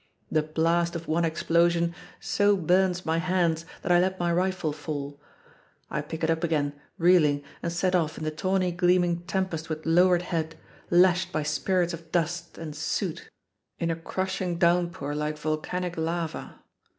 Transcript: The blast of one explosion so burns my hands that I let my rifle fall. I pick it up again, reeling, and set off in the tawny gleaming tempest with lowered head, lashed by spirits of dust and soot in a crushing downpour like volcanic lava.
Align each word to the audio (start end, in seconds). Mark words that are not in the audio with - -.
The 0.31 0.41
blast 0.41 0.95
of 0.95 1.07
one 1.07 1.23
explosion 1.23 1.93
so 2.19 2.57
burns 2.57 3.05
my 3.05 3.19
hands 3.19 3.67
that 3.83 3.91
I 3.91 3.99
let 3.99 4.19
my 4.19 4.33
rifle 4.33 4.73
fall. 4.73 5.21
I 5.91 6.01
pick 6.01 6.23
it 6.23 6.29
up 6.31 6.43
again, 6.43 6.73
reeling, 6.97 7.43
and 7.61 7.71
set 7.71 7.93
off 7.93 8.17
in 8.17 8.23
the 8.23 8.31
tawny 8.31 8.71
gleaming 8.71 9.21
tempest 9.27 9.69
with 9.69 9.85
lowered 9.85 10.23
head, 10.23 10.55
lashed 10.89 11.31
by 11.31 11.43
spirits 11.43 11.93
of 11.93 12.11
dust 12.11 12.57
and 12.57 12.75
soot 12.75 13.29
in 13.77 13.91
a 13.91 13.95
crushing 13.95 14.57
downpour 14.57 15.13
like 15.13 15.37
volcanic 15.37 15.95
lava. 15.97 16.63